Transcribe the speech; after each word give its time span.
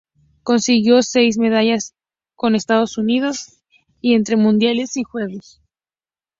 Consiguió 0.41 1.03
seis 1.03 1.37
medallas 1.37 1.93
con 2.33 2.55
Estados 2.55 2.97
Unidos, 2.97 3.61
entre 4.01 4.35
mundiales 4.35 4.97
y 4.97 5.03
Juegos. 5.03 5.61